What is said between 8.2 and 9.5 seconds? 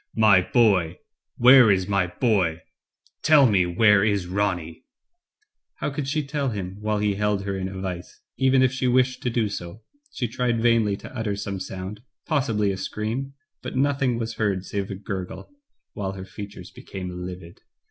even if she wished to do